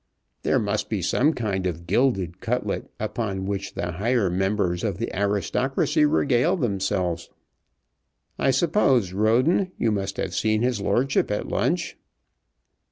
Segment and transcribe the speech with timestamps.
[0.41, 5.15] "There must be some kind of gilded cutlet, upon which the higher members of the
[5.15, 7.29] aristocracy regale themselves.
[8.39, 11.97] I suppose, Roden, you must have seen his lordship at lunch."